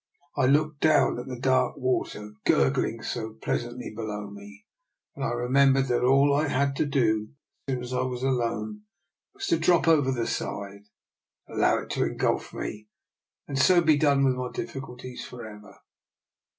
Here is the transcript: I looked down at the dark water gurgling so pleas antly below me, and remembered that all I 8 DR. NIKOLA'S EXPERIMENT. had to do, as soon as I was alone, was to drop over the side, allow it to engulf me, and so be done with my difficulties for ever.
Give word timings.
I 0.35 0.47
looked 0.47 0.79
down 0.79 1.19
at 1.19 1.27
the 1.27 1.39
dark 1.39 1.77
water 1.77 2.33
gurgling 2.47 3.03
so 3.03 3.33
pleas 3.35 3.63
antly 3.65 3.93
below 3.95 4.31
me, 4.31 4.65
and 5.15 5.23
remembered 5.37 5.85
that 5.89 6.01
all 6.03 6.33
I 6.33 6.45
8 6.45 6.47
DR. 6.47 6.47
NIKOLA'S 6.47 6.47
EXPERIMENT. 6.47 6.75
had 6.75 6.75
to 6.77 6.85
do, 6.87 7.29
as 7.67 7.71
soon 7.73 7.83
as 7.83 7.93
I 7.93 8.01
was 8.01 8.23
alone, 8.23 8.81
was 9.35 9.45
to 9.45 9.59
drop 9.59 9.87
over 9.87 10.11
the 10.11 10.25
side, 10.25 10.85
allow 11.47 11.77
it 11.77 11.91
to 11.91 12.03
engulf 12.03 12.51
me, 12.51 12.87
and 13.47 13.59
so 13.59 13.79
be 13.79 13.95
done 13.95 14.25
with 14.25 14.33
my 14.33 14.49
difficulties 14.51 15.23
for 15.23 15.45
ever. 15.45 15.77